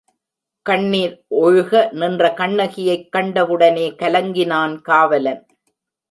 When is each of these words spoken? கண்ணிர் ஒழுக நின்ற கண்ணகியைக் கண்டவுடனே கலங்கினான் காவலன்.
கண்ணிர் 0.65 1.25
ஒழுக 1.41 1.91
நின்ற 1.91 2.33
கண்ணகியைக் 2.37 3.11
கண்டவுடனே 3.11 3.85
கலங்கினான் 3.89 4.81
காவலன். 4.81 5.45